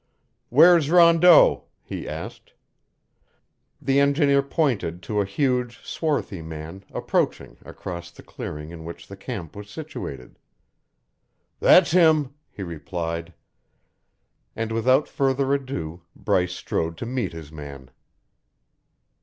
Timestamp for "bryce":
16.15-16.53